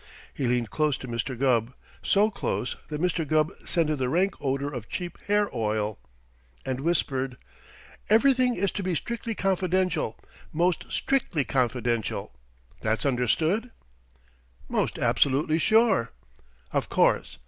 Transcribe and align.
He 0.33 0.47
leaned 0.47 0.71
close 0.71 0.97
to 0.97 1.07
Mr. 1.07 1.37
Gubb 1.37 1.75
so 2.01 2.31
close 2.31 2.75
that 2.87 2.99
Mr. 2.99 3.23
Gubb 3.23 3.51
scented 3.63 3.99
the 3.99 4.09
rank 4.09 4.33
odor 4.41 4.67
of 4.73 4.89
cheap 4.89 5.19
hair 5.27 5.47
oil 5.55 5.99
and 6.65 6.79
whispered. 6.79 7.37
"Everything 8.09 8.55
is 8.55 8.71
to 8.71 8.81
be 8.81 8.95
strictly 8.95 9.35
confidential 9.35 10.17
most 10.51 10.85
strictly 10.91 11.43
confidential. 11.45 12.33
That's 12.81 13.05
understood?" 13.05 13.69
"Most 14.67 14.97
absolutely 14.97 15.59
sure." 15.59 16.11
"Of 16.71 16.89
course! 16.89 17.37